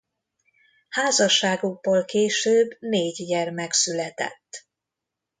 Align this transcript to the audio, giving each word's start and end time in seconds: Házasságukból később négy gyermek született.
Házasságukból 0.89 2.05
később 2.05 2.75
négy 2.79 3.23
gyermek 3.27 3.71
született. 3.73 4.67